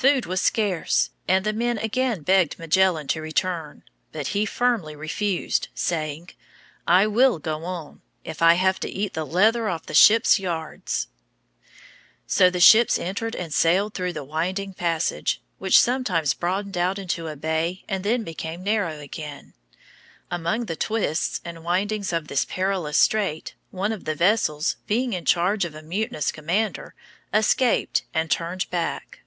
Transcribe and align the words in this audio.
Food 0.00 0.26
was 0.26 0.40
scarce, 0.40 1.10
and 1.26 1.44
the 1.44 1.52
men 1.52 1.76
again 1.76 2.22
begged 2.22 2.56
Magellan 2.56 3.08
to 3.08 3.20
return; 3.20 3.82
but 4.12 4.28
he 4.28 4.46
firmly 4.46 4.94
refused, 4.94 5.66
saying: 5.74 6.30
"I 6.86 7.08
will 7.08 7.40
go 7.40 7.64
on, 7.64 8.00
if 8.22 8.40
I 8.40 8.54
have 8.54 8.78
to 8.78 8.88
eat 8.88 9.14
the 9.14 9.26
leather 9.26 9.68
off 9.68 9.86
the 9.86 9.94
ship's 9.94 10.38
yards." 10.38 11.08
So 12.28 12.48
the 12.48 12.60
ships 12.60 12.96
entered 12.96 13.34
and 13.34 13.52
sailed 13.52 13.94
through 13.94 14.12
the 14.12 14.22
winding 14.22 14.72
passage, 14.72 15.42
which 15.58 15.80
sometimes 15.80 16.32
broadened 16.32 16.76
out 16.78 17.00
into 17.00 17.26
a 17.26 17.34
bay 17.34 17.82
and 17.88 18.04
then 18.04 18.22
became 18.22 18.62
narrow 18.62 19.00
again. 19.00 19.52
Among 20.30 20.66
the 20.66 20.76
twists 20.76 21.40
and 21.44 21.64
windings 21.64 22.12
of 22.12 22.28
this 22.28 22.44
perilous 22.44 22.96
strait, 22.98 23.56
one 23.72 23.90
of 23.90 24.04
the 24.04 24.14
vessels, 24.14 24.76
being 24.86 25.12
in 25.12 25.24
charge 25.24 25.64
of 25.64 25.74
a 25.74 25.82
mutinous 25.82 26.30
commander, 26.30 26.94
escaped 27.34 28.04
and 28.14 28.30
turned 28.30 28.70
back. 28.70 29.22